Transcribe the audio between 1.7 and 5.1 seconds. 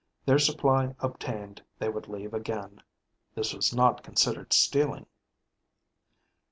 they would leave again. This was not considered stealing.